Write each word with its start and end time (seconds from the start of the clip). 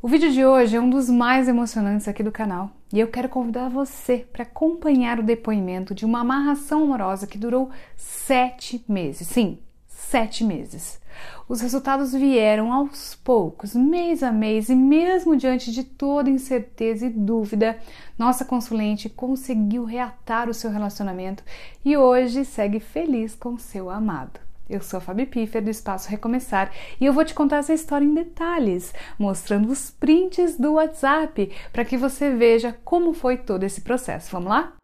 O 0.00 0.06
vídeo 0.06 0.30
de 0.30 0.46
hoje 0.46 0.76
é 0.76 0.80
um 0.80 0.88
dos 0.88 1.10
mais 1.10 1.48
emocionantes 1.48 2.06
aqui 2.06 2.22
do 2.22 2.30
canal 2.30 2.70
e 2.92 3.00
eu 3.00 3.08
quero 3.08 3.28
convidar 3.28 3.68
você 3.68 4.18
para 4.32 4.44
acompanhar 4.44 5.18
o 5.18 5.24
depoimento 5.24 5.92
de 5.92 6.04
uma 6.04 6.20
amarração 6.20 6.84
amorosa 6.84 7.26
que 7.26 7.36
durou 7.36 7.68
sete 7.96 8.84
meses. 8.88 9.26
Sim, 9.26 9.58
sete 9.88 10.44
meses. 10.44 11.00
Os 11.48 11.60
resultados 11.60 12.12
vieram 12.12 12.72
aos 12.72 13.16
poucos, 13.16 13.74
mês 13.74 14.22
a 14.22 14.30
mês, 14.30 14.68
e 14.68 14.76
mesmo 14.76 15.36
diante 15.36 15.72
de 15.72 15.82
toda 15.82 16.30
incerteza 16.30 17.06
e 17.06 17.10
dúvida, 17.10 17.76
nossa 18.16 18.44
consulente 18.44 19.08
conseguiu 19.08 19.84
reatar 19.84 20.48
o 20.48 20.54
seu 20.54 20.70
relacionamento 20.70 21.42
e 21.84 21.96
hoje 21.96 22.44
segue 22.44 22.78
feliz 22.78 23.34
com 23.34 23.58
seu 23.58 23.90
amado. 23.90 24.47
Eu 24.68 24.82
sou 24.82 24.98
a 24.98 25.00
Fabi 25.00 25.24
Piffer 25.24 25.62
do 25.62 25.70
Espaço 25.70 26.10
Recomeçar 26.10 26.70
e 27.00 27.06
eu 27.06 27.12
vou 27.14 27.24
te 27.24 27.32
contar 27.32 27.56
essa 27.56 27.72
história 27.72 28.04
em 28.04 28.12
detalhes, 28.12 28.92
mostrando 29.18 29.70
os 29.70 29.90
prints 29.90 30.58
do 30.58 30.74
WhatsApp 30.74 31.50
para 31.72 31.86
que 31.86 31.96
você 31.96 32.30
veja 32.34 32.76
como 32.84 33.14
foi 33.14 33.38
todo 33.38 33.64
esse 33.64 33.80
processo. 33.80 34.30
Vamos 34.30 34.50
lá? 34.50 34.74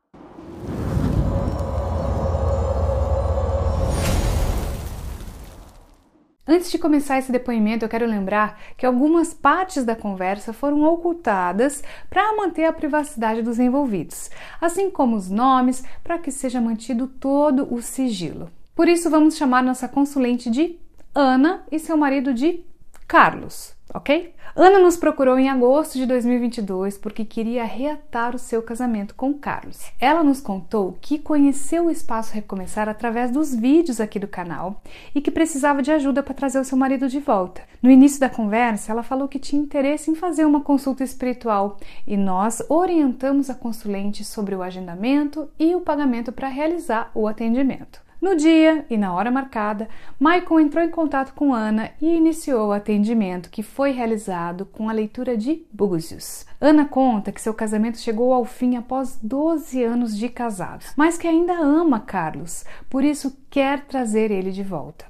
Antes 6.47 6.71
de 6.71 6.79
começar 6.79 7.19
esse 7.19 7.31
depoimento, 7.31 7.85
eu 7.85 7.89
quero 7.89 8.07
lembrar 8.07 8.59
que 8.79 8.87
algumas 8.87 9.35
partes 9.35 9.85
da 9.85 9.95
conversa 9.95 10.55
foram 10.55 10.83
ocultadas 10.85 11.83
para 12.09 12.35
manter 12.35 12.65
a 12.65 12.73
privacidade 12.73 13.43
dos 13.43 13.59
envolvidos, 13.59 14.31
assim 14.63 14.91
como 14.91 15.15
os 15.15 15.31
nomes, 15.31 15.85
para 16.03 16.19
que 16.19 16.31
seja 16.31 16.59
mantido 16.59 17.07
todo 17.07 17.71
o 17.71 17.83
sigilo. 17.83 18.51
Por 18.75 18.89
isso, 18.89 19.09
vamos 19.09 19.37
chamar 19.37 19.63
nossa 19.63 19.87
consulente 19.87 20.51
de 20.51 20.79
Ana 21.15 21.63
e 21.71 21.79
seu 21.79 21.97
marido 21.97 22.35
de 22.35 22.65
Carlos, 23.07 23.73
ok? 23.95 24.35
Ana 24.57 24.79
nos 24.79 24.97
procurou 24.97 25.39
em 25.39 25.49
agosto 25.49 25.99
de 25.99 26.07
2022 26.07 26.99
porque 26.99 27.25
queria 27.25 27.65
reatar 27.65 28.35
o 28.35 28.39
seu 28.39 28.63
casamento 28.63 29.15
com 29.15 29.35
Carlos. 29.35 29.81
Ela 30.01 30.25
nos 30.25 30.41
contou 30.41 30.97
que 31.01 31.19
conheceu 31.19 31.87
o 31.87 31.91
Espaço 31.91 32.35
Recomeçar 32.35 32.89
através 32.89 33.31
dos 33.31 33.55
vídeos 33.55 34.01
aqui 34.01 34.19
do 34.19 34.27
canal 34.27 34.83
e 35.15 35.21
que 35.21 35.31
precisava 35.31 35.83
de 35.83 35.93
ajuda 35.93 36.23
para 36.23 36.35
trazer 36.35 36.59
o 36.59 36.65
seu 36.65 36.79
marido 36.79 37.09
de 37.09 37.21
volta. 37.21 37.63
No 37.83 37.91
início 37.91 38.19
da 38.19 38.31
conversa, 38.31 38.91
ela 38.91 39.03
falou 39.03 39.29
que 39.29 39.39
tinha 39.39 39.63
interesse 39.63 40.11
em 40.11 40.15
fazer 40.15 40.45
uma 40.45 40.63
consulta 40.63 41.05
espiritual 41.05 41.79
e 42.07 42.17
nós 42.17 42.61
orientamos 42.69 43.51
a 43.51 43.55
consulente 43.55 44.25
sobre 44.25 44.55
o 44.55 44.63
agendamento 44.63 45.49
e 45.59 45.75
o 45.77 45.81
pagamento 45.81 46.33
para 46.33 46.49
realizar 46.49 47.11
o 47.15 47.29
atendimento. 47.29 48.04
No 48.25 48.35
dia 48.35 48.87
e 48.89 48.97
na 48.97 49.13
hora 49.13 49.31
marcada, 49.31 49.87
Michael 50.19 50.61
entrou 50.61 50.83
em 50.83 50.89
contato 50.89 51.35
com 51.35 51.53
Ana 51.53 51.91
e 52.01 52.17
iniciou 52.17 52.69
o 52.69 52.73
atendimento 52.73 53.51
que 53.51 53.63
foi 53.63 53.91
realizado 53.91 54.65
com 54.65 54.89
a 54.89 54.95
leitura 54.95 55.37
de 55.37 55.67
búzios. 55.71 56.47
Ana 56.59 56.87
conta 56.87 57.31
que 57.31 57.39
seu 57.39 57.53
casamento 57.53 57.99
chegou 57.99 58.33
ao 58.33 58.47
fim 58.47 58.77
após 58.77 59.19
12 59.23 59.85
anos 59.85 60.17
de 60.17 60.31
casados, 60.31 60.95
mas 60.97 61.19
que 61.19 61.29
ainda 61.29 61.53
ama 61.53 62.01
Carlos, 62.01 62.65
por 62.89 63.05
isso 63.05 63.37
quer 63.51 63.85
trazer 63.85 64.31
ele 64.31 64.53
de 64.53 64.63
volta. 64.63 65.05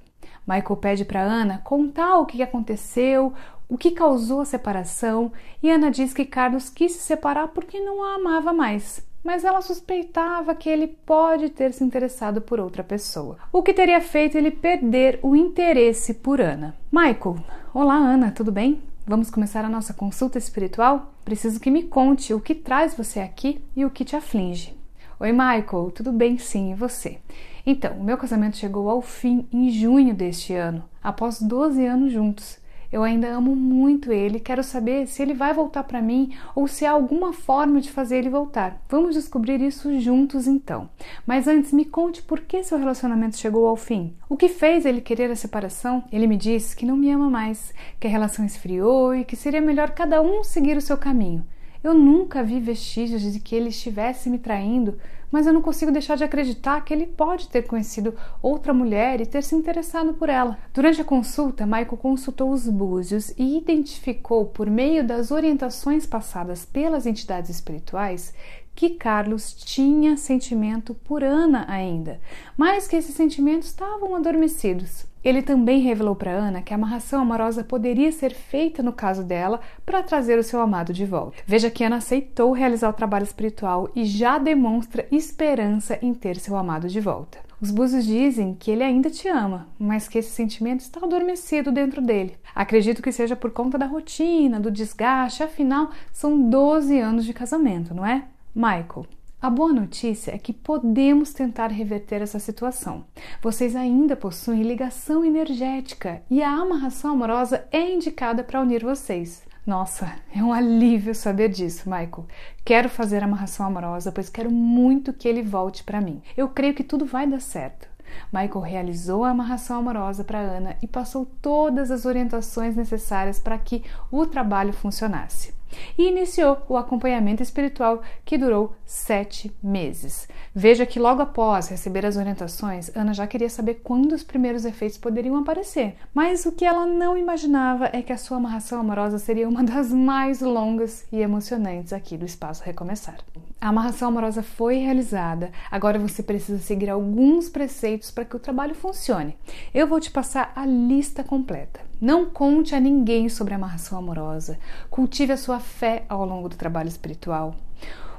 Michael 0.45 0.77
pede 0.79 1.05
para 1.05 1.23
Ana 1.23 1.61
contar 1.63 2.19
o 2.19 2.27
que 2.27 2.43
aconteceu, 2.43 3.33
o 3.69 3.79
que 3.79 3.93
causou 3.93 4.41
a 4.41 4.45
separação, 4.45 5.31
e 5.63 5.71
Ana 5.71 5.89
diz 5.89 6.13
que 6.13 6.25
Carlos 6.25 6.69
quis 6.69 6.91
se 6.91 6.99
separar 6.99 7.47
porque 7.47 7.79
não 7.79 8.03
a 8.03 8.17
amava 8.17 8.53
mais 8.53 9.07
mas 9.25 9.43
ela 9.43 9.63
suspeitava 9.63 10.55
que 10.55 10.69
ele 10.69 10.87
pode 10.87 11.49
ter 11.49 11.73
se 11.73 11.83
interessado 11.83 12.43
por 12.43 12.61
outra 12.61 12.85
pessoa, 12.85 13.39
o 13.51 13.63
que 13.63 13.73
teria 13.73 14.01
feito 14.01 14.37
ele 14.37 14.51
perder 14.51 15.19
o 15.23 15.35
interesse 15.35 16.13
por 16.13 16.41
Ana. 16.41 16.77
Michael, 16.93 17.39
olá 17.73 17.95
Ana, 17.95 18.31
tudo 18.31 18.53
bem? 18.53 18.83
Vamos 19.07 19.31
começar 19.31 19.65
a 19.65 19.69
nossa 19.69 19.95
consulta 19.95 20.39
espiritual? 20.39 21.15
Preciso 21.25 21.59
que 21.59 21.71
me 21.71 21.85
conte 21.85 22.35
o 22.35 22.41
que 22.41 22.55
traz 22.55 22.95
você 22.95 23.21
aqui 23.21 23.65
e 23.75 23.85
o 23.85 23.91
que 23.91 24.05
te 24.05 24.15
aflige. 24.15 24.77
Oi, 25.19 25.33
Michael, 25.33 25.91
tudo 25.95 26.13
bem 26.13 26.37
sim, 26.37 26.73
e 26.73 26.75
você? 26.75 27.19
Então, 27.67 27.95
o 27.95 28.05
meu 28.05 28.19
casamento 28.19 28.59
chegou 28.59 28.91
ao 28.91 29.01
fim 29.01 29.47
em 29.51 29.71
junho 29.71 30.15
deste 30.15 30.53
ano, 30.55 30.85
após 31.03 31.41
12 31.41 31.87
anos 31.87 32.13
juntos. 32.13 32.59
Eu 32.95 33.03
ainda 33.03 33.29
amo 33.29 33.57
muito 33.57 34.13
ele, 34.13 34.39
quero 34.39 34.63
saber 34.63 35.09
se 35.09 35.21
ele 35.21 35.35
vai 35.35 35.53
voltar 35.53 35.83
para 35.83 36.01
mim 36.01 36.33
ou 36.55 36.69
se 36.69 36.87
há 36.87 36.93
alguma 36.93 37.33
forma 37.33 37.81
de 37.81 37.91
fazer 37.91 38.19
ele 38.19 38.31
voltar. 38.31 38.81
Vamos 38.89 39.17
descobrir 39.17 39.61
isso 39.61 39.99
juntos 39.99 40.47
então. 40.47 40.89
Mas 41.27 41.49
antes, 41.49 41.73
me 41.73 41.85
conte 41.85 42.23
por 42.23 42.43
que 42.43 42.63
seu 42.63 42.79
relacionamento 42.79 43.37
chegou 43.37 43.67
ao 43.67 43.75
fim. 43.75 44.15
O 44.29 44.37
que 44.37 44.49
fez 44.49 44.87
ele 44.87 45.01
querer 45.01 45.29
a 45.29 45.35
separação? 45.35 46.05
Ele 46.13 46.29
me 46.29 46.37
disse 46.37 46.77
que 46.77 46.87
não 46.87 46.97
me 46.97 47.11
ama 47.11 47.29
mais, 47.29 47.75
que 47.99 48.07
a 48.07 48.11
relação 48.11 48.45
esfriou 48.45 49.13
e 49.13 49.25
que 49.25 49.35
seria 49.35 49.61
melhor 49.61 49.91
cada 49.91 50.23
um 50.23 50.45
seguir 50.45 50.77
o 50.77 50.81
seu 50.81 50.97
caminho. 50.97 51.45
Eu 51.83 51.95
nunca 51.95 52.45
vi 52.45 52.61
vestígios 52.61 53.23
de 53.23 53.41
que 53.41 53.57
ele 53.57 53.71
estivesse 53.71 54.31
me 54.31 54.39
traindo, 54.39 54.97
mas 55.35 55.49
eu 55.49 55.53
não 55.53 55.61
consigo 55.61 55.91
deixar 55.91 56.17
de 56.17 56.23
acreditar 56.23 56.85
que 56.85 56.95
ele 56.95 57.07
pode 57.07 57.49
ter 57.49 57.63
conhecido 57.63 58.15
outra 58.41 58.73
mulher 58.73 59.21
e 59.21 59.27
ter 59.27 59.43
se 59.43 59.57
interessado 59.57 60.15
por 60.15 60.29
ela. 60.29 60.57
Durante 60.73 61.01
a 61.01 61.05
consulta, 61.05 61.67
Michael 61.67 61.97
consultou 61.97 62.53
os 62.53 62.69
búzios 62.69 63.35
e 63.37 63.59
identificou, 63.59 64.47
por 64.47 64.71
meio 64.71 65.05
das 65.05 65.33
orientações 65.33 66.07
passadas 66.07 66.65
pelas 66.65 67.05
entidades 67.05 67.51
espirituais, 67.51 68.33
que 68.75 68.91
Carlos 68.91 69.55
tinha 69.55 70.17
sentimento 70.17 70.95
por 70.95 71.23
Ana 71.23 71.65
ainda, 71.69 72.21
mas 72.57 72.89
que 72.89 72.97
esses 72.97 73.15
sentimentos 73.15 73.69
estavam 73.69 74.15
adormecidos. 74.15 75.07
Ele 75.25 75.41
também 75.41 75.81
revelou 75.81 76.15
para 76.15 76.33
Ana 76.33 76.61
que 76.61 76.75
a 76.75 76.77
amarração 76.77 77.23
amorosa 77.23 77.65
poderia 77.65 78.13
ser 78.13 78.35
feita 78.35 78.83
no 78.83 78.93
caso 78.93 79.25
dela 79.25 79.59
para 79.87 80.03
trazer 80.03 80.39
o 80.39 80.43
seu 80.43 80.61
amado 80.61 80.93
de 80.93 81.07
volta. 81.07 81.43
Veja 81.47 81.71
que 81.71 81.83
Ana 81.83 81.97
aceitou 81.97 82.53
realizar 82.53 82.91
o 82.91 82.95
trabalho 82.95 83.25
espiritual 83.25 83.89
e 83.97 84.05
já 84.05 84.37
demonstra 84.37 85.07
esperança 85.11 85.99
em 86.03 86.13
ter 86.13 86.37
seu 86.37 86.57
amado 86.57 86.89
de 86.89 87.01
volta. 87.01 87.39
Os 87.59 87.71
búzios 87.71 88.05
dizem 88.05 88.55
que 88.55 88.71
ele 88.71 88.83
ainda 88.83 89.09
te 89.09 89.27
ama, 89.27 89.67
mas 89.79 90.07
que 90.07 90.19
esse 90.19 90.31
sentimento 90.31 90.81
está 90.81 91.01
adormecido 91.03 91.73
dentro 91.73 92.03
dele. 92.03 92.37
Acredito 92.55 93.01
que 93.01 93.11
seja 93.11 93.35
por 93.35 93.53
conta 93.53 93.79
da 93.79 93.87
rotina, 93.87 94.61
do 94.61 94.71
desgaste, 94.71 95.43
afinal, 95.43 95.89
são 96.13 96.51
12 96.51 96.99
anos 97.01 97.25
de 97.25 97.33
casamento, 97.33 97.95
não 97.95 98.05
é? 98.05 98.25
Michael, 98.57 99.05
a 99.43 99.51
boa 99.51 99.73
notícia 99.73 100.33
é 100.33 100.39
que 100.39 100.53
podemos 100.53 101.33
tentar 101.33 101.73
reverter 101.73 102.23
essa 102.23 102.39
situação. 102.39 103.05
Vocês 103.43 103.75
ainda 103.75 104.15
possuem 104.15 104.63
ligação 104.63 105.25
energética 105.25 106.23
e 106.31 106.41
a 106.41 106.53
amarração 106.53 107.11
amorosa 107.11 107.67
é 107.73 107.93
indicada 107.93 108.45
para 108.45 108.61
unir 108.61 108.85
vocês. 108.85 109.43
Nossa, 109.67 110.15
é 110.33 110.41
um 110.41 110.53
alívio 110.53 111.17
saber 111.17 111.49
disso, 111.49 111.91
Michael. 111.91 112.29
Quero 112.65 112.89
fazer 112.89 113.25
a 113.25 113.27
amarração 113.27 113.67
amorosa, 113.67 114.13
pois 114.13 114.29
quero 114.29 114.53
muito 114.53 115.13
que 115.13 115.27
ele 115.27 115.43
volte 115.43 115.83
para 115.83 116.01
mim. 116.01 116.23
Eu 116.37 116.49
creio 116.49 116.75
que 116.75 116.85
tudo 116.85 117.05
vai 117.05 117.27
dar 117.27 117.41
certo. 117.41 117.89
Michael 118.33 118.61
realizou 118.61 119.25
a 119.25 119.31
amarração 119.31 119.81
amorosa 119.81 120.23
para 120.23 120.39
Ana 120.39 120.77
e 120.81 120.87
passou 120.87 121.27
todas 121.43 121.91
as 121.91 122.05
orientações 122.07 122.77
necessárias 122.77 123.41
para 123.41 123.59
que 123.59 123.83
o 124.13 124.25
trabalho 124.25 124.73
funcionasse 124.73 125.53
e 125.97 126.09
iniciou 126.09 126.59
o 126.69 126.77
acompanhamento 126.77 127.43
espiritual 127.43 128.03
que 128.25 128.39
durou 128.39 128.75
sete 128.85 129.55
meses. 129.63 130.29
Veja 130.55 130.87
que 130.87 130.99
logo 130.99 131.23
após 131.23 131.69
receber 131.69 132.07
as 132.07 132.17
orientações, 132.17 132.95
Ana 132.95 133.13
já 133.13 133.27
queria 133.27 133.49
saber 133.49 133.81
quando 133.83 134.13
os 134.13 134.23
primeiros 134.23 134.65
efeitos 134.65 134.99
poderiam 134.99 135.37
aparecer, 135.37 135.97
mas 136.13 136.47
o 136.47 136.53
que 136.53 136.65
ela 136.65 136.87
não 136.87 137.17
imaginava 137.17 137.91
é 137.93 138.03
que 138.03 138.13
a 138.13 138.17
sua 138.17 138.37
amarração 138.37 138.81
amorosa 138.81 139.19
seria 139.19 139.49
uma 139.49 139.65
das 139.65 139.93
mais 139.93 140.41
longas 140.41 141.05
e 141.13 141.21
emocionantes 141.21 141.93
aqui 141.93 142.17
do 142.17 142.25
Espaço 142.25 142.63
Recomeçar. 142.65 143.17
A 143.61 143.69
amarração 143.69 144.09
amorosa 144.09 144.43
foi 144.43 144.77
realizada, 144.77 145.51
agora 145.71 145.99
você 145.99 146.23
precisa 146.23 146.59
seguir 146.59 146.91
alguns 146.91 147.49
preceitos 147.49 148.11
para 148.11 148.25
que 148.25 148.37
o 148.37 148.39
trabalho 148.39 148.75
funcione. 148.75 149.37
Eu 149.73 149.87
vou 149.87 149.99
te 149.99 150.11
passar 150.11 150.53
a 150.55 150.67
lista 150.67 151.25
completa. 151.25 151.81
Não 152.01 152.27
conte 152.27 152.75
a 152.75 152.81
ninguém 152.81 153.29
sobre 153.29 153.55
a 153.55 153.57
amarração 153.57 153.99
amorosa. 153.99 154.59
Cultive 154.91 155.33
a 155.33 155.37
sua 155.37 155.61
fé 155.61 156.05
ao 156.09 156.25
longo 156.25 156.49
do 156.49 156.57
trabalho 156.57 156.89
espiritual. 156.89 157.55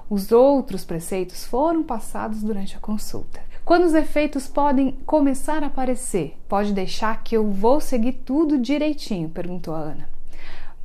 Os 0.10 0.31
outros 0.31 0.83
preceitos 0.83 1.45
foram 1.45 1.83
passados 1.83 2.44
durante 2.44 2.75
a 2.75 2.80
consulta. 2.80 3.42
Quando 3.66 3.86
os 3.86 3.95
efeitos 3.95 4.48
podem 4.48 4.92
começar 5.06 5.63
a 5.63 5.68
aparecer? 5.68 6.38
Pode 6.48 6.72
deixar 6.72 7.24
que 7.24 7.36
eu 7.36 7.51
vou 7.51 7.81
seguir 7.81 8.13
tudo 8.13 8.60
direitinho? 8.60 9.30
perguntou 9.30 9.74
a 9.74 9.80
Ana. 9.80 10.16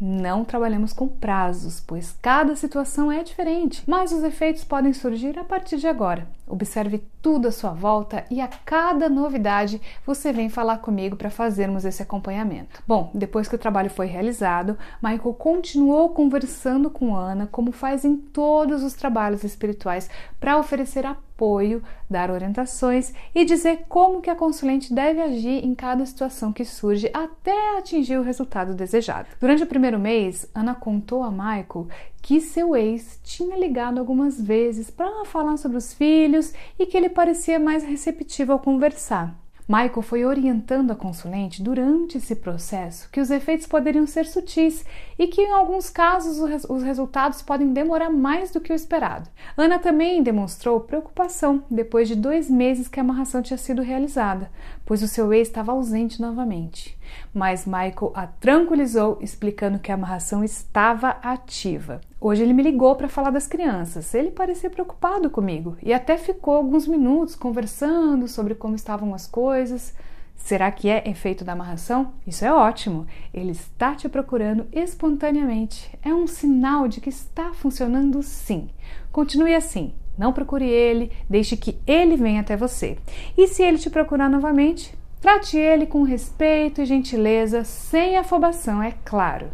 Não 0.01 0.47
trabalhamos 0.47 0.95
com 0.95 1.07
prazos, 1.07 1.79
pois 1.79 2.17
cada 2.23 2.57
situação 2.57 3.13
é 3.13 3.23
diferente, 3.23 3.83
mas 3.87 4.13
os 4.13 4.23
efeitos 4.23 4.65
podem 4.65 4.95
surgir 4.95 5.39
a 5.39 5.45
partir 5.45 5.77
de 5.77 5.87
agora. 5.87 6.27
Observe 6.51 7.03
tudo 7.23 7.49
à 7.49 7.53
sua 7.53 7.71
volta 7.71 8.25
e 8.31 8.41
a 8.41 8.49
cada 8.49 9.09
novidade 9.09 9.81
você 10.05 10.33
vem 10.33 10.49
falar 10.49 10.79
comigo 10.79 11.17
para 11.17 11.31
fazermos 11.31 11.85
esse 11.85 12.03
acompanhamento. 12.03 12.83
Bom, 12.87 13.11
depois 13.15 13.49
que 13.49 13.55
o 13.55 13.59
trabalho 13.59 13.89
foi 13.89 14.07
realizado, 14.07 14.77
Michael 15.03 15.35
continuou 15.35 16.11
conversando 16.11 16.91
com 16.91 17.15
Ana, 17.15 17.47
como 17.47 17.73
faz 17.73 18.05
em 18.05 18.17
todos 18.17 18.83
os 18.83 18.95
trabalhos 18.95 19.45
espirituais, 19.45 20.11
para 20.41 20.59
oferecer 20.59 21.07
apoio, 21.07 21.83
dar 22.09 22.31
orientações 22.31 23.15
e 23.35 23.45
dizer 23.45 23.85
como 23.89 24.21
que 24.21 24.29
a 24.29 24.37
consulente 24.37 24.93
deve 24.93 25.23
agir 25.23 25.65
em 25.65 25.75
cada 25.75 26.05
situação 26.05 26.53
que 26.53 26.65
surge 26.65 27.11
até 27.15 27.79
atingir 27.79 28.19
o 28.19 28.23
resultado 28.23 28.75
desejado. 28.75 29.29
Durante 29.41 29.63
o 29.63 29.67
primeiro 29.67 29.99
mês, 29.99 30.47
Ana 30.55 30.75
contou 30.75 31.23
a 31.23 31.31
Michael 31.31 31.89
que 32.23 32.41
seu 32.41 32.77
ex 32.77 33.19
tinha 33.23 33.57
ligado 33.57 33.99
algumas 33.99 34.41
vezes 34.41 34.91
para 34.91 35.25
falar 35.25 35.57
sobre 35.57 35.79
os 35.79 35.93
filhos 35.93 36.53
e 36.79 36.87
que 36.87 36.97
ele 36.97 37.09
parecia 37.09 37.59
mais 37.59 37.83
receptivo 37.83 38.53
ao 38.53 38.59
conversar. 38.59 39.41
Michael 39.71 40.03
foi 40.03 40.25
orientando 40.25 40.91
a 40.91 40.97
consulente 40.97 41.63
durante 41.63 42.19
esse 42.19 42.35
processo 42.35 43.09
que 43.09 43.21
os 43.21 43.31
efeitos 43.31 43.69
poderiam 43.69 44.05
ser 44.05 44.27
sutis 44.27 44.85
e 45.17 45.29
que, 45.29 45.43
em 45.43 45.53
alguns 45.53 45.89
casos, 45.89 46.41
os 46.69 46.83
resultados 46.83 47.41
podem 47.41 47.73
demorar 47.73 48.11
mais 48.11 48.51
do 48.51 48.61
que 48.61 48.73
o 48.73 48.75
esperado. 48.75 49.31
Ana 49.57 49.79
também 49.79 50.25
demonstrou 50.25 50.81
preocupação 50.81 51.63
depois 51.71 52.09
de 52.09 52.17
dois 52.17 52.51
meses 52.51 52.89
que 52.89 52.99
a 52.99 53.03
amarração 53.05 53.43
tinha 53.43 53.57
sido 53.57 53.81
realizada, 53.81 54.51
pois 54.91 55.05
o 55.05 55.07
seu 55.07 55.33
ex 55.33 55.47
estava 55.47 55.71
ausente 55.71 56.21
novamente. 56.21 56.99
Mas 57.33 57.65
Michael 57.65 58.11
a 58.13 58.27
tranquilizou, 58.27 59.19
explicando 59.21 59.79
que 59.79 59.93
a 59.93 59.95
amarração 59.95 60.43
estava 60.43 61.11
ativa. 61.23 62.01
Hoje 62.21 62.43
ele 62.43 62.53
me 62.53 62.61
ligou 62.61 62.97
para 62.97 63.09
falar 63.09 63.31
das 63.31 63.47
crianças. 63.47 64.13
Ele 64.15 64.33
parecia 64.33 64.69
preocupado 64.69 65.31
comigo 65.31 65.77
e 65.81 65.93
até 65.93 66.19
ficou 66.19 66.57
alguns 66.57 66.89
minutos 66.89 67.37
conversando 67.37 68.27
sobre 68.27 68.57
como 68.57 68.75
estavam 68.75 69.15
as 69.15 69.29
coisas. 69.29 69.95
Será 70.35 70.73
que 70.73 70.89
é 70.89 71.09
efeito 71.09 71.45
da 71.45 71.53
amarração? 71.53 72.13
Isso 72.27 72.45
é 72.45 72.53
ótimo. 72.53 73.07
Ele 73.33 73.53
está 73.53 73.95
te 73.95 74.09
procurando 74.09 74.67
espontaneamente. 74.73 75.97
É 76.03 76.13
um 76.13 76.27
sinal 76.27 76.89
de 76.89 77.01
que 77.01 77.11
está 77.11 77.53
funcionando 77.53 78.25
sim. 78.25 78.69
Continue 79.13 79.55
assim. 79.55 79.93
Não 80.19 80.33
procure 80.33 80.67
ele, 80.69 81.13
deixe 81.29 81.57
que 81.57 81.79
ele 81.87 82.17
venha 82.17 82.41
até 82.41 82.57
você. 82.57 82.99
E 83.37 83.47
se 83.49 83.63
ele 83.63 83.79
te 83.79 83.89
procurar 83.89 84.29
novamente, 84.29 84.95
trate 85.21 85.57
ele 85.57 85.87
com 85.87 86.03
respeito 86.03 86.81
e 86.81 86.87
gentileza, 86.87 87.65
sem 87.65 88.17
afobação, 88.17 88.83
é 88.83 88.93
claro. 89.05 89.53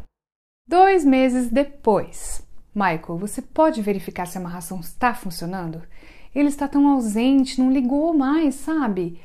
Dois 0.68 1.04
meses 1.04 1.48
depois, 1.48 2.44
Michael, 2.74 3.18
você 3.18 3.40
pode 3.40 3.80
verificar 3.80 4.26
se 4.26 4.36
a 4.36 4.40
amarração 4.40 4.80
está 4.80 5.14
funcionando? 5.14 5.82
Ele 6.34 6.48
está 6.48 6.68
tão 6.68 6.88
ausente, 6.88 7.60
não 7.60 7.72
ligou 7.72 8.12
mais, 8.12 8.56
sabe? 8.56 9.18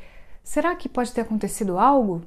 Será 0.43 0.75
que 0.75 0.87
pode 0.87 1.11
ter 1.11 1.21
acontecido 1.21 1.77
algo? 1.77 2.21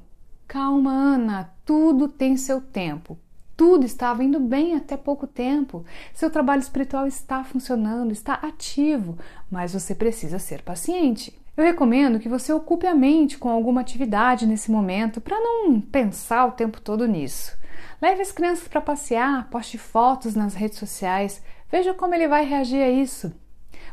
Calma, 0.47 0.91
Ana, 0.91 1.51
tudo 1.65 2.07
tem 2.07 2.37
seu 2.37 2.61
tempo. 2.61 3.17
Tudo 3.57 3.85
estava 3.85 4.23
indo 4.23 4.39
bem 4.39 4.75
até 4.75 4.97
pouco 4.97 5.25
tempo. 5.25 5.85
Seu 6.13 6.29
trabalho 6.29 6.59
espiritual 6.59 7.07
está 7.07 7.43
funcionando, 7.43 8.11
está 8.11 8.33
ativo, 8.33 9.17
mas 9.49 9.73
você 9.73 9.95
precisa 9.95 10.39
ser 10.39 10.61
paciente. 10.61 11.33
Eu 11.55 11.63
recomendo 11.63 12.19
que 12.19 12.27
você 12.27 12.51
ocupe 12.51 12.85
a 12.85 12.93
mente 12.93 13.37
com 13.37 13.49
alguma 13.49 13.79
atividade 13.79 14.45
nesse 14.45 14.69
momento 14.69 15.21
para 15.21 15.39
não 15.39 15.79
pensar 15.79 16.45
o 16.45 16.51
tempo 16.51 16.81
todo 16.81 17.07
nisso. 17.07 17.57
Leve 18.01 18.21
as 18.21 18.31
crianças 18.31 18.67
para 18.67 18.81
passear, 18.81 19.49
poste 19.49 19.77
fotos 19.77 20.35
nas 20.35 20.53
redes 20.53 20.77
sociais, 20.77 21.41
veja 21.71 21.93
como 21.93 22.13
ele 22.13 22.27
vai 22.27 22.43
reagir 22.43 22.83
a 22.83 22.89
isso. 22.89 23.33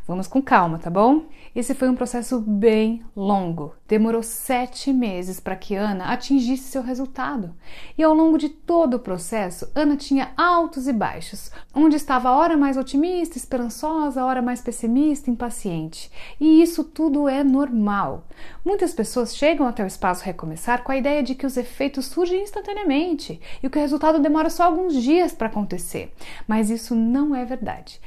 Vamos 0.04 0.26
com 0.26 0.42
calma, 0.42 0.80
tá 0.80 0.90
bom? 0.90 1.26
Esse 1.54 1.74
foi 1.74 1.88
um 1.88 1.94
processo 1.94 2.40
bem 2.40 3.04
longo. 3.14 3.72
Demorou 3.86 4.20
sete 4.20 4.92
meses 4.92 5.38
para 5.38 5.54
que 5.54 5.76
Ana 5.76 6.12
atingisse 6.12 6.64
seu 6.64 6.82
resultado. 6.82 7.54
E 7.96 8.02
ao 8.02 8.12
longo 8.12 8.36
de 8.36 8.48
todo 8.48 8.94
o 8.94 8.98
processo, 8.98 9.70
Ana 9.76 9.96
tinha 9.96 10.32
altos 10.36 10.88
e 10.88 10.92
baixos, 10.92 11.52
onde 11.72 11.94
estava 11.94 12.30
a 12.30 12.36
hora 12.36 12.56
mais 12.56 12.76
otimista, 12.76 13.38
esperançosa, 13.38 14.20
a 14.20 14.24
hora 14.24 14.42
mais 14.42 14.60
pessimista, 14.60 15.30
impaciente. 15.30 16.10
E 16.40 16.60
isso 16.60 16.82
tudo 16.82 17.28
é 17.28 17.44
normal. 17.44 18.26
Muitas 18.64 18.92
pessoas 18.92 19.36
chegam 19.36 19.68
até 19.68 19.84
o 19.84 19.86
espaço 19.86 20.24
recomeçar 20.24 20.82
com 20.82 20.90
a 20.90 20.96
ideia 20.96 21.22
de 21.22 21.36
que 21.36 21.46
os 21.46 21.56
efeitos 21.56 22.06
surgem 22.06 22.42
instantaneamente 22.42 23.40
e 23.62 23.68
que 23.68 23.78
o 23.78 23.80
resultado 23.80 24.18
demora 24.18 24.50
só 24.50 24.64
alguns 24.64 25.00
dias 25.00 25.32
para 25.32 25.46
acontecer. 25.46 26.12
Mas 26.48 26.70
isso 26.70 26.92
não 26.92 27.36
é 27.36 27.44
verdade. 27.44 28.00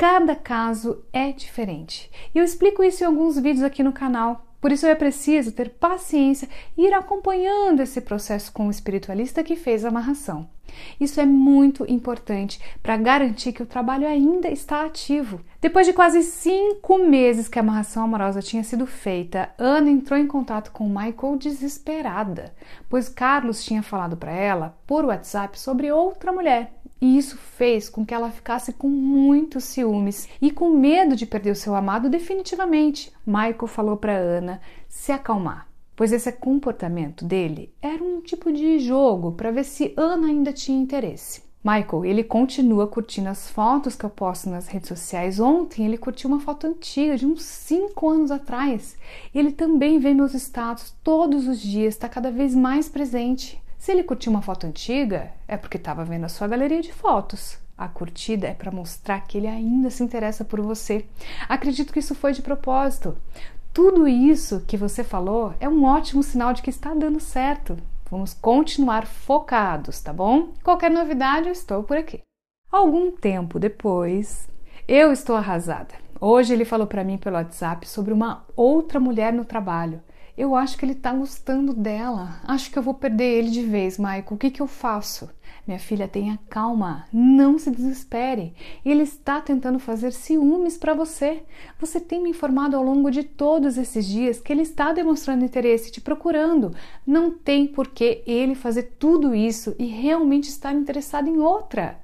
Cada 0.00 0.34
caso 0.34 1.04
é 1.12 1.30
diferente. 1.30 2.10
E 2.34 2.38
eu 2.38 2.42
explico 2.42 2.82
isso 2.82 3.04
em 3.04 3.06
alguns 3.06 3.38
vídeos 3.38 3.62
aqui 3.62 3.82
no 3.82 3.92
canal. 3.92 4.46
Por 4.58 4.72
isso 4.72 4.86
é 4.86 4.94
preciso 4.94 5.52
ter 5.52 5.68
paciência 5.68 6.48
e 6.74 6.86
ir 6.86 6.94
acompanhando 6.94 7.82
esse 7.82 8.00
processo 8.00 8.50
com 8.50 8.66
o 8.66 8.70
espiritualista 8.70 9.44
que 9.44 9.56
fez 9.56 9.84
a 9.84 9.88
amarração. 9.88 10.48
Isso 10.98 11.20
é 11.20 11.26
muito 11.26 11.84
importante 11.86 12.58
para 12.82 12.96
garantir 12.96 13.52
que 13.52 13.62
o 13.62 13.66
trabalho 13.66 14.08
ainda 14.08 14.48
está 14.48 14.86
ativo. 14.86 15.42
Depois 15.60 15.86
de 15.86 15.92
quase 15.92 16.22
cinco 16.22 16.96
meses 16.96 17.46
que 17.46 17.58
a 17.58 17.62
amarração 17.62 18.04
amorosa 18.04 18.40
tinha 18.40 18.64
sido 18.64 18.86
feita, 18.86 19.50
Ana 19.58 19.90
entrou 19.90 20.18
em 20.18 20.26
contato 20.26 20.72
com 20.72 20.88
Michael 20.88 21.36
desesperada, 21.36 22.54
pois 22.88 23.10
Carlos 23.10 23.62
tinha 23.62 23.82
falado 23.82 24.16
para 24.16 24.32
ela 24.32 24.78
por 24.86 25.04
WhatsApp 25.04 25.60
sobre 25.60 25.92
outra 25.92 26.32
mulher 26.32 26.79
e 27.00 27.16
isso 27.16 27.36
fez 27.36 27.88
com 27.88 28.04
que 28.04 28.12
ela 28.12 28.30
ficasse 28.30 28.72
com 28.72 28.88
muitos 28.88 29.64
ciúmes 29.64 30.28
e 30.40 30.50
com 30.50 30.70
medo 30.70 31.16
de 31.16 31.26
perder 31.26 31.52
o 31.52 31.56
seu 31.56 31.74
amado 31.74 32.10
definitivamente. 32.10 33.12
Michael 33.26 33.66
falou 33.66 33.96
para 33.96 34.16
Ana 34.16 34.60
se 34.88 35.10
acalmar, 35.10 35.66
pois 35.96 36.12
esse 36.12 36.30
comportamento 36.32 37.24
dele 37.24 37.72
era 37.80 38.02
um 38.02 38.20
tipo 38.20 38.52
de 38.52 38.78
jogo 38.78 39.32
para 39.32 39.50
ver 39.50 39.64
se 39.64 39.94
Ana 39.96 40.28
ainda 40.28 40.52
tinha 40.52 40.80
interesse. 40.80 41.48
Michael, 41.62 42.06
ele 42.06 42.24
continua 42.24 42.86
curtindo 42.86 43.28
as 43.28 43.50
fotos 43.50 43.94
que 43.94 44.04
eu 44.04 44.08
posto 44.08 44.48
nas 44.48 44.66
redes 44.66 44.88
sociais. 44.88 45.38
Ontem 45.38 45.84
ele 45.84 45.98
curtiu 45.98 46.30
uma 46.30 46.40
foto 46.40 46.66
antiga 46.66 47.18
de 47.18 47.26
uns 47.26 47.42
5 47.42 48.08
anos 48.08 48.30
atrás. 48.30 48.96
Ele 49.34 49.52
também 49.52 49.98
vê 49.98 50.14
meus 50.14 50.32
status 50.32 50.94
todos 51.04 51.46
os 51.46 51.60
dias, 51.60 51.94
está 51.94 52.08
cada 52.08 52.30
vez 52.30 52.54
mais 52.54 52.88
presente. 52.88 53.62
Se 53.80 53.90
ele 53.90 54.02
curtiu 54.02 54.30
uma 54.30 54.42
foto 54.42 54.66
antiga, 54.66 55.32
é 55.48 55.56
porque 55.56 55.78
estava 55.78 56.04
vendo 56.04 56.24
a 56.26 56.28
sua 56.28 56.46
galeria 56.46 56.82
de 56.82 56.92
fotos. 56.92 57.56
A 57.78 57.88
curtida 57.88 58.46
é 58.46 58.52
para 58.52 58.70
mostrar 58.70 59.22
que 59.22 59.38
ele 59.38 59.46
ainda 59.46 59.88
se 59.88 60.02
interessa 60.02 60.44
por 60.44 60.60
você. 60.60 61.06
Acredito 61.48 61.90
que 61.90 61.98
isso 61.98 62.14
foi 62.14 62.34
de 62.34 62.42
propósito. 62.42 63.16
Tudo 63.72 64.06
isso 64.06 64.62
que 64.66 64.76
você 64.76 65.02
falou 65.02 65.54
é 65.58 65.66
um 65.66 65.82
ótimo 65.86 66.22
sinal 66.22 66.52
de 66.52 66.60
que 66.60 66.68
está 66.68 66.92
dando 66.92 67.18
certo. 67.20 67.78
Vamos 68.10 68.34
continuar 68.34 69.06
focados, 69.06 69.98
tá 70.02 70.12
bom? 70.12 70.52
Qualquer 70.62 70.90
novidade, 70.90 71.46
eu 71.46 71.52
estou 71.52 71.82
por 71.82 71.96
aqui. 71.96 72.20
Algum 72.70 73.10
tempo 73.10 73.58
depois, 73.58 74.46
eu 74.86 75.10
estou 75.10 75.36
arrasada. 75.36 75.94
Hoje 76.20 76.52
ele 76.52 76.66
falou 76.66 76.86
para 76.86 77.02
mim 77.02 77.16
pelo 77.16 77.36
WhatsApp 77.36 77.88
sobre 77.88 78.12
uma 78.12 78.44
outra 78.54 79.00
mulher 79.00 79.32
no 79.32 79.46
trabalho. 79.46 80.02
Eu 80.36 80.54
acho 80.54 80.76
que 80.76 80.84
ele 80.84 80.94
tá 80.94 81.12
gostando 81.12 81.74
dela. 81.74 82.40
Acho 82.44 82.70
que 82.70 82.78
eu 82.78 82.82
vou 82.82 82.94
perder 82.94 83.38
ele 83.38 83.50
de 83.50 83.62
vez, 83.62 83.98
Michael. 83.98 84.24
O 84.30 84.36
que, 84.36 84.50
que 84.50 84.62
eu 84.62 84.66
faço? 84.66 85.28
Minha 85.66 85.78
filha, 85.78 86.08
tenha 86.08 86.38
calma, 86.48 87.06
não 87.12 87.58
se 87.58 87.70
desespere. 87.70 88.54
Ele 88.84 89.02
está 89.02 89.40
tentando 89.40 89.78
fazer 89.78 90.12
ciúmes 90.12 90.76
para 90.76 90.94
você. 90.94 91.42
Você 91.78 92.00
tem 92.00 92.22
me 92.22 92.30
informado 92.30 92.76
ao 92.76 92.82
longo 92.82 93.10
de 93.10 93.22
todos 93.22 93.76
esses 93.76 94.06
dias 94.06 94.40
que 94.40 94.52
ele 94.52 94.62
está 94.62 94.92
demonstrando 94.92 95.44
interesse, 95.44 95.92
te 95.92 96.00
procurando. 96.00 96.74
Não 97.06 97.30
tem 97.30 97.66
por 97.66 97.88
que 97.88 98.22
ele 98.26 98.54
fazer 98.54 98.94
tudo 98.98 99.34
isso 99.34 99.74
e 99.78 99.86
realmente 99.86 100.48
estar 100.48 100.72
interessado 100.72 101.28
em 101.28 101.38
outra. 101.38 101.98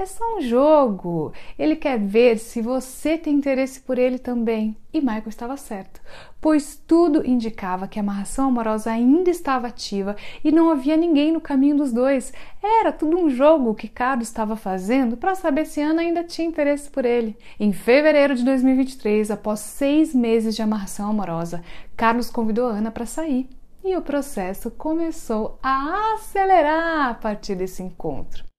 É 0.00 0.06
só 0.06 0.38
um 0.38 0.40
jogo. 0.40 1.30
Ele 1.58 1.76
quer 1.76 1.98
ver 1.98 2.38
se 2.38 2.62
você 2.62 3.18
tem 3.18 3.34
interesse 3.34 3.78
por 3.82 3.98
ele 3.98 4.18
também. 4.18 4.74
E 4.94 4.98
Michael 4.98 5.28
estava 5.28 5.58
certo, 5.58 6.00
pois 6.40 6.74
tudo 6.74 7.24
indicava 7.28 7.86
que 7.86 7.98
a 7.98 8.02
amarração 8.02 8.48
amorosa 8.48 8.90
ainda 8.90 9.28
estava 9.28 9.66
ativa 9.66 10.16
e 10.42 10.50
não 10.50 10.70
havia 10.70 10.96
ninguém 10.96 11.30
no 11.30 11.40
caminho 11.40 11.76
dos 11.76 11.92
dois. 11.92 12.32
Era 12.62 12.90
tudo 12.92 13.18
um 13.18 13.28
jogo 13.28 13.74
que 13.74 13.88
Carlos 13.88 14.28
estava 14.28 14.56
fazendo 14.56 15.18
para 15.18 15.34
saber 15.34 15.66
se 15.66 15.82
Ana 15.82 16.00
ainda 16.00 16.24
tinha 16.24 16.48
interesse 16.48 16.88
por 16.88 17.04
ele. 17.04 17.36
Em 17.58 17.70
fevereiro 17.70 18.34
de 18.34 18.42
2023, 18.42 19.30
após 19.30 19.60
seis 19.60 20.14
meses 20.14 20.56
de 20.56 20.62
amarração 20.62 21.10
amorosa, 21.10 21.62
Carlos 21.94 22.30
convidou 22.30 22.68
Ana 22.68 22.90
para 22.90 23.04
sair. 23.04 23.50
E 23.84 23.94
o 23.98 24.00
processo 24.00 24.70
começou 24.70 25.58
a 25.62 26.14
acelerar 26.14 27.10
a 27.10 27.14
partir 27.14 27.54
desse 27.54 27.82
encontro. 27.82 28.49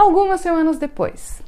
Algumas 0.00 0.40
semanas 0.40 0.78
depois, 0.78 1.42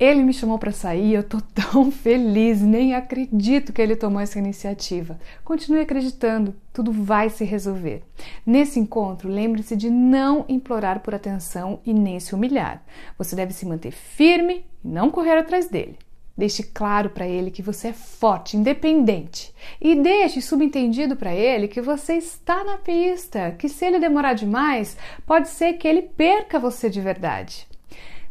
ele 0.00 0.22
me 0.22 0.32
chamou 0.32 0.58
para 0.58 0.72
sair 0.72 1.12
eu 1.12 1.22
tô 1.22 1.42
tão 1.52 1.92
feliz, 1.92 2.62
nem 2.62 2.94
acredito 2.94 3.70
que 3.70 3.82
ele 3.82 3.94
tomou 3.94 4.18
essa 4.18 4.38
iniciativa. 4.38 5.20
Continue 5.44 5.82
acreditando, 5.82 6.54
tudo 6.72 6.90
vai 6.90 7.28
se 7.28 7.44
resolver. 7.44 8.02
Nesse 8.46 8.80
encontro, 8.80 9.28
lembre-se 9.28 9.76
de 9.76 9.90
não 9.90 10.46
implorar 10.48 11.00
por 11.00 11.14
atenção 11.14 11.80
e 11.84 11.92
nem 11.92 12.18
se 12.18 12.34
humilhar. 12.34 12.82
Você 13.18 13.36
deve 13.36 13.52
se 13.52 13.66
manter 13.66 13.90
firme 13.90 14.64
e 14.82 14.88
não 14.88 15.10
correr 15.10 15.36
atrás 15.36 15.68
dele. 15.68 15.98
Deixe 16.34 16.62
claro 16.62 17.10
para 17.10 17.28
ele 17.28 17.50
que 17.50 17.60
você 17.60 17.88
é 17.88 17.92
forte, 17.92 18.56
independente. 18.56 19.54
E 19.78 19.96
deixe 19.96 20.40
subentendido 20.40 21.14
para 21.14 21.34
ele 21.34 21.68
que 21.68 21.82
você 21.82 22.14
está 22.14 22.64
na 22.64 22.78
pista, 22.78 23.50
que 23.50 23.68
se 23.68 23.84
ele 23.84 24.00
demorar 24.00 24.32
demais, 24.32 24.96
pode 25.26 25.50
ser 25.50 25.74
que 25.74 25.86
ele 25.86 26.00
perca 26.00 26.58
você 26.58 26.88
de 26.88 26.98
verdade. 26.98 27.70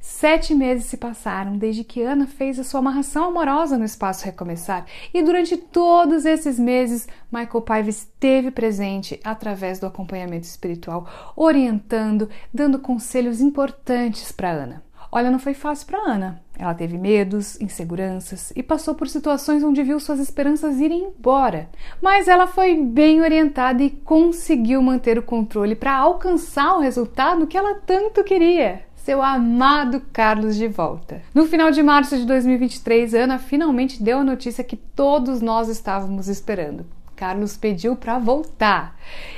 Sete 0.01 0.55
meses 0.55 0.86
se 0.86 0.98
passaram 0.98 1.55
desde 1.55 1.84
que 1.84 2.01
Ana 2.01 2.25
fez 2.25 2.58
a 2.58 2.63
sua 2.63 2.79
amarração 2.79 3.25
amorosa 3.25 3.77
no 3.77 3.86
Espaço 3.86 4.25
Recomeçar, 4.25 4.84
e 5.13 5.22
durante 5.22 5.55
todos 5.55 6.25
esses 6.25 6.58
meses, 6.58 7.08
Michael 7.31 7.62
Paiva 7.62 7.89
esteve 7.89 8.50
presente 8.50 9.20
através 9.24 9.79
do 9.79 9.86
acompanhamento 9.86 10.48
espiritual, 10.48 11.08
orientando, 11.36 12.27
dando 12.51 12.79
conselhos 12.79 13.41
importantes 13.41 14.31
para 14.31 14.50
Ana. 14.50 14.84
Olha, 15.12 15.29
não 15.29 15.38
foi 15.38 15.53
fácil 15.53 15.86
para 15.86 16.00
Ana. 16.00 16.41
Ela 16.58 16.74
teve 16.74 16.98
medos, 16.98 17.60
inseguranças 17.62 18.51
e 18.55 18.63
passou 18.63 18.96
por 18.96 19.08
situações 19.08 19.62
onde 19.62 19.84
viu 19.84 20.00
suas 20.00 20.20
esperanças 20.20 20.79
irem 20.79 21.03
embora. 21.03 21.70
Mas 22.01 22.27
ela 22.27 22.48
foi 22.48 22.77
bem 22.77 23.22
orientada 23.22 23.84
e 23.84 23.89
conseguiu 23.89 24.81
manter 24.81 25.20
o 25.20 25.24
controle 25.24 25.75
para 25.75 25.96
alcançar 25.96 26.77
o 26.77 26.79
resultado 26.79 27.46
que 27.46 27.58
ela 27.58 27.75
tanto 27.86 28.24
queria 28.24 28.89
seu 29.03 29.22
amado 29.22 30.01
Carlos 30.13 30.55
de 30.55 30.67
volta. 30.67 31.22
No 31.34 31.48
final 31.48 31.72
de 31.72 31.81
março 31.81 32.17
de 32.17 32.25
2023, 32.25 33.13
Ana 33.13 33.39
finalmente 33.39 34.01
deu 34.01 34.20
a 34.20 34.24
notícia 34.24 34.63
que 34.63 34.75
todos 34.75 35.41
nós 35.41 35.70
estávamos 35.70 36.27
esperando. 36.27 36.86
Carlos 37.15 37.58
pediu 37.58 37.96
para 37.96 38.17
voltar. 38.17 38.96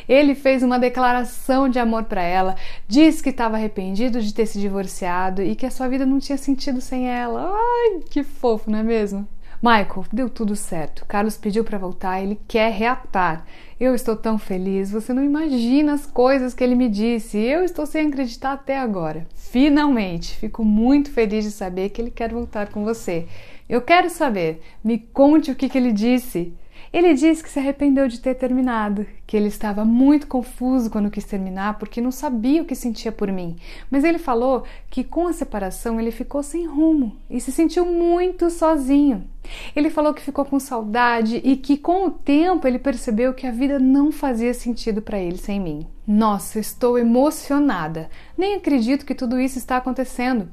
Ele 0.08 0.36
fez 0.36 0.63
uma 0.63 0.79
declaração 0.79 1.67
de 1.67 1.79
amor 1.79 2.03
para 2.03 2.22
ela, 2.22 2.55
disse 2.88 3.24
que 3.24 3.29
estava 3.29 3.55
arrependido 3.58 4.22
de 4.22 4.34
ter 4.34 4.46
se 4.46 4.60
divorciado 4.60 5.41
e 5.41 5.55
que 5.55 5.65
a 5.65 5.72
sua 5.72 5.88
vida 5.88 6.05
não 6.05 6.20
tinha 6.20 6.38
sentido 6.38 6.79
sem 6.79 7.10
ela. 7.10 7.53
Ai, 7.53 8.01
que 8.10 8.24
fofo, 8.24 8.70
não 8.70 8.79
é 8.79 8.84
mesmo? 8.84 9.27
Michael, 9.63 10.05
deu 10.12 10.29
tudo 10.29 10.58
certo. 10.58 11.05
Carlos 11.05 11.38
pediu 11.38 11.63
para 11.63 11.77
voltar, 11.77 12.22
ele 12.22 12.38
quer 12.50 12.70
reatar. 12.74 13.46
Eu 13.79 13.96
estou 13.96 14.13
tão 14.13 14.38
feliz, 14.38 14.91
você 14.91 15.13
não 15.13 15.24
imagina 15.24 15.93
as 15.93 16.05
coisas 16.05 16.53
que 16.53 16.62
ele 16.62 16.75
me 16.75 16.89
disse. 16.89 17.38
Eu 17.38 17.63
estou 17.63 17.86
sem 17.86 18.08
acreditar 18.08 18.51
até 18.51 18.77
agora. 18.77 19.25
Finalmente, 19.34 20.36
fico 20.36 20.65
muito 20.65 21.10
feliz 21.12 21.46
de 21.46 21.51
saber 21.51 21.91
que 21.91 22.01
ele 22.01 22.12
quer 22.12 22.34
voltar 22.34 22.74
com 22.74 22.84
você. 22.84 23.25
Eu 23.70 23.82
quero 23.82 24.10
saber, 24.10 24.62
me 24.84 24.98
conte 24.98 25.50
o 25.50 25.55
que, 25.55 25.70
que 25.70 25.77
ele 25.77 25.93
disse. 25.93 26.53
Ele 26.94 27.16
disse 27.16 27.42
que 27.42 27.50
se 27.50 27.58
arrependeu 27.58 28.08
de 28.08 28.20
ter 28.20 28.36
terminado, 28.36 29.04
que 29.26 29.36
ele 29.36 29.48
estava 29.48 29.84
muito 29.84 30.28
confuso 30.28 30.92
quando 30.92 31.10
quis 31.10 31.26
terminar 31.26 31.80
porque 31.80 32.00
não 32.00 32.12
sabia 32.12 32.62
o 32.62 32.66
que 32.66 32.76
sentia 32.76 33.12
por 33.12 33.32
mim. 33.32 33.56
Mas 33.90 34.04
ele 34.04 34.20
falou 34.20 34.64
que 34.92 35.04
com 35.04 35.26
a 35.26 35.34
separação 35.34 36.00
ele 36.00 36.12
ficou 36.12 36.44
sem 36.44 36.68
rumo 36.68 37.18
e 37.28 37.42
se 37.42 37.52
sentiu 37.52 37.84
muito 37.84 38.52
sozinho. 38.52 39.28
Ele 39.76 39.90
falou 39.90 40.14
que 40.14 40.22
ficou 40.22 40.46
com 40.46 40.60
saudade 40.60 41.42
e 41.44 41.58
que 41.58 41.78
com 41.78 42.06
o 42.06 42.12
tempo 42.12 42.68
ele 42.68 42.78
percebeu 42.78 43.34
que 43.34 43.48
a 43.48 43.52
vida 43.52 43.80
não 43.80 44.12
fazia 44.12 44.54
sentido 44.54 45.02
para 45.02 45.18
ele 45.18 45.38
sem 45.38 45.60
mim. 45.60 45.88
Nossa, 46.06 46.60
estou 46.60 47.00
emocionada. 47.00 48.08
Nem 48.38 48.54
acredito 48.54 49.04
que 49.04 49.16
tudo 49.16 49.40
isso 49.40 49.58
está 49.58 49.78
acontecendo. 49.78 50.48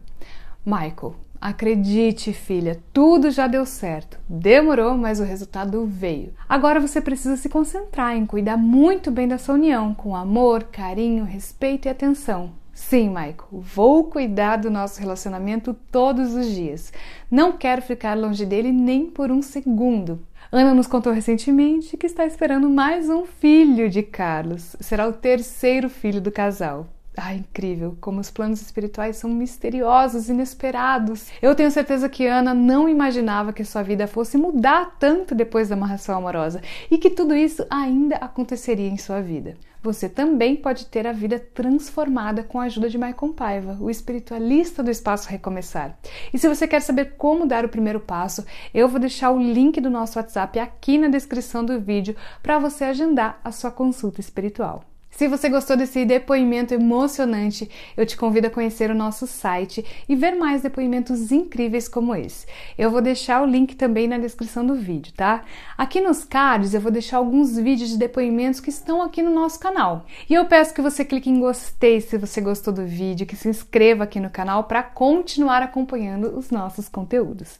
Michael, 0.64 1.16
Acredite, 1.40 2.34
filha, 2.34 2.78
tudo 2.92 3.30
já 3.30 3.46
deu 3.46 3.64
certo. 3.64 4.18
Demorou, 4.28 4.94
mas 4.94 5.20
o 5.20 5.24
resultado 5.24 5.86
veio. 5.86 6.34
Agora 6.46 6.78
você 6.78 7.00
precisa 7.00 7.34
se 7.38 7.48
concentrar 7.48 8.14
em 8.14 8.26
cuidar 8.26 8.58
muito 8.58 9.10
bem 9.10 9.26
dessa 9.26 9.54
união, 9.54 9.94
com 9.94 10.14
amor, 10.14 10.64
carinho, 10.64 11.24
respeito 11.24 11.86
e 11.86 11.88
atenção. 11.88 12.52
Sim, 12.74 13.08
Michael, 13.08 13.48
vou 13.52 14.04
cuidar 14.04 14.56
do 14.56 14.70
nosso 14.70 15.00
relacionamento 15.00 15.74
todos 15.90 16.34
os 16.34 16.46
dias. 16.46 16.92
Não 17.30 17.52
quero 17.52 17.80
ficar 17.80 18.18
longe 18.18 18.44
dele 18.44 18.70
nem 18.70 19.06
por 19.06 19.30
um 19.30 19.40
segundo. 19.40 20.20
Ana 20.52 20.74
nos 20.74 20.86
contou 20.86 21.12
recentemente 21.12 21.96
que 21.96 22.06
está 22.06 22.26
esperando 22.26 22.68
mais 22.68 23.08
um 23.08 23.24
filho 23.24 23.88
de 23.88 24.02
Carlos. 24.02 24.76
Será 24.78 25.08
o 25.08 25.12
terceiro 25.12 25.88
filho 25.88 26.20
do 26.20 26.30
casal. 26.30 26.86
Ah, 27.16 27.34
incrível 27.34 27.98
como 28.00 28.20
os 28.20 28.30
planos 28.30 28.62
espirituais 28.62 29.16
são 29.16 29.28
misteriosos, 29.28 30.28
inesperados. 30.28 31.28
Eu 31.42 31.54
tenho 31.54 31.70
certeza 31.70 32.08
que 32.08 32.26
Ana 32.26 32.54
não 32.54 32.88
imaginava 32.88 33.52
que 33.52 33.64
sua 33.64 33.82
vida 33.82 34.06
fosse 34.06 34.38
mudar 34.38 34.96
tanto 34.98 35.34
depois 35.34 35.68
da 35.68 35.74
amarração 35.74 36.16
amorosa 36.16 36.62
e 36.90 36.96
que 36.98 37.10
tudo 37.10 37.34
isso 37.34 37.66
ainda 37.68 38.16
aconteceria 38.16 38.88
em 38.88 38.96
sua 38.96 39.20
vida. 39.20 39.56
Você 39.82 40.08
também 40.08 40.56
pode 40.56 40.86
ter 40.86 41.06
a 41.06 41.12
vida 41.12 41.38
transformada 41.38 42.44
com 42.44 42.60
a 42.60 42.64
ajuda 42.64 42.88
de 42.88 42.98
Maicon 42.98 43.32
Paiva, 43.32 43.78
o 43.80 43.90
espiritualista 43.90 44.82
do 44.82 44.90
Espaço 44.90 45.28
Recomeçar. 45.28 45.98
E 46.32 46.38
se 46.38 46.48
você 46.48 46.68
quer 46.68 46.80
saber 46.80 47.16
como 47.16 47.46
dar 47.46 47.64
o 47.64 47.68
primeiro 47.68 47.98
passo, 47.98 48.44
eu 48.74 48.88
vou 48.88 49.00
deixar 49.00 49.30
o 49.30 49.38
link 49.38 49.80
do 49.80 49.90
nosso 49.90 50.18
WhatsApp 50.18 50.58
aqui 50.58 50.96
na 50.98 51.08
descrição 51.08 51.64
do 51.64 51.80
vídeo 51.80 52.14
para 52.42 52.58
você 52.58 52.84
agendar 52.84 53.40
a 53.42 53.50
sua 53.50 53.70
consulta 53.70 54.20
espiritual. 54.20 54.84
Se 55.10 55.28
você 55.28 55.48
gostou 55.48 55.76
desse 55.76 56.04
depoimento 56.04 56.72
emocionante, 56.72 57.68
eu 57.96 58.06
te 58.06 58.16
convido 58.16 58.46
a 58.46 58.50
conhecer 58.50 58.90
o 58.90 58.94
nosso 58.94 59.26
site 59.26 59.84
e 60.08 60.16
ver 60.16 60.34
mais 60.34 60.62
depoimentos 60.62 61.30
incríveis 61.30 61.88
como 61.88 62.14
esse. 62.14 62.46
Eu 62.78 62.90
vou 62.90 63.02
deixar 63.02 63.42
o 63.42 63.46
link 63.46 63.76
também 63.76 64.08
na 64.08 64.18
descrição 64.18 64.64
do 64.64 64.74
vídeo, 64.74 65.12
tá? 65.14 65.42
Aqui 65.76 66.00
nos 66.00 66.24
cards 66.24 66.72
eu 66.72 66.80
vou 66.80 66.90
deixar 66.90 67.18
alguns 67.18 67.58
vídeos 67.58 67.90
de 67.90 67.98
depoimentos 67.98 68.60
que 68.60 68.70
estão 68.70 69.02
aqui 69.02 69.22
no 69.22 69.34
nosso 69.34 69.58
canal. 69.58 70.06
E 70.28 70.34
eu 70.34 70.46
peço 70.46 70.72
que 70.72 70.80
você 70.80 71.04
clique 71.04 71.28
em 71.28 71.40
gostei 71.40 72.00
se 72.00 72.16
você 72.16 72.40
gostou 72.40 72.72
do 72.72 72.86
vídeo, 72.86 73.26
que 73.26 73.36
se 73.36 73.48
inscreva 73.48 74.04
aqui 74.04 74.20
no 74.20 74.30
canal 74.30 74.64
para 74.64 74.82
continuar 74.82 75.62
acompanhando 75.62 76.38
os 76.38 76.50
nossos 76.50 76.88
conteúdos. 76.88 77.58